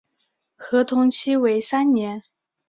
[0.55, 2.23] 合同期为三年。